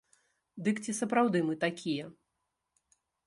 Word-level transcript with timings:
Дык 0.67 0.79
ці 0.85 0.95
сапраўды 0.99 1.39
мы 1.49 1.55
такія? 1.65 2.05